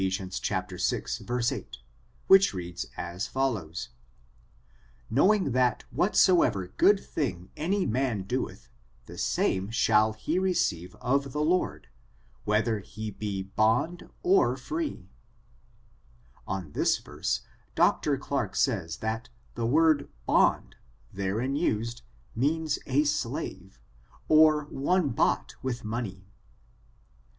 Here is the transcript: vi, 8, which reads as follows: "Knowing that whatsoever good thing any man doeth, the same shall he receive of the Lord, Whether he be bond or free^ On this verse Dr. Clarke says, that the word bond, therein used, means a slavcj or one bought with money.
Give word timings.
vi, 0.01 0.07
8, 0.09 1.77
which 2.25 2.55
reads 2.55 2.87
as 2.97 3.27
follows: 3.27 3.89
"Knowing 5.11 5.51
that 5.51 5.83
whatsoever 5.91 6.69
good 6.77 6.99
thing 6.99 7.51
any 7.55 7.85
man 7.85 8.23
doeth, 8.23 8.67
the 9.05 9.15
same 9.19 9.69
shall 9.69 10.13
he 10.13 10.39
receive 10.39 10.95
of 10.95 11.33
the 11.33 11.41
Lord, 11.43 11.87
Whether 12.45 12.79
he 12.79 13.11
be 13.11 13.43
bond 13.43 14.09
or 14.23 14.55
free^ 14.55 15.05
On 16.47 16.71
this 16.71 16.97
verse 16.97 17.41
Dr. 17.75 18.17
Clarke 18.17 18.55
says, 18.55 18.97
that 19.05 19.29
the 19.53 19.67
word 19.67 20.09
bond, 20.25 20.77
therein 21.13 21.55
used, 21.55 22.01
means 22.35 22.79
a 22.87 23.03
slavcj 23.03 23.77
or 24.27 24.63
one 24.65 25.09
bought 25.09 25.53
with 25.61 25.83
money. 25.83 26.25